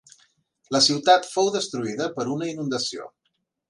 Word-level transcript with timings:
La 0.75 0.81
ciutat 0.85 1.29
fou 1.35 1.53
destruïda 1.59 2.11
per 2.19 2.29
una 2.39 2.53
inundació. 2.57 3.11